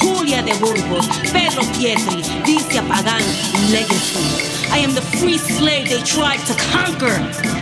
Julia 0.00 0.42
de 0.42 0.54
Burgos, 0.58 1.06
Pedro 1.32 1.62
Pietri, 1.72 2.22
Dylcia 2.44 2.82
Pagan, 2.88 3.22
Legacy. 3.70 4.70
I 4.70 4.78
am 4.78 4.94
the 4.94 5.02
free 5.18 5.38
slave 5.38 5.88
they 5.88 6.02
tried 6.02 6.38
to 6.46 6.54
conquer. 6.54 7.16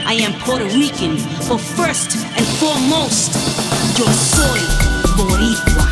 I 0.07 0.15
am 0.15 0.33
Puerto 0.41 0.65
Rican, 0.65 1.17
but 1.49 1.59
first 1.59 2.17
and 2.17 2.47
foremost, 2.59 3.35
yo 3.99 4.07
soy 4.07 4.61
Boricua. 5.17 5.84